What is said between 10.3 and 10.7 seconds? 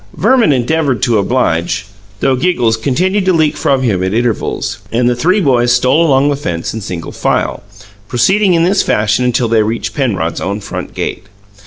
own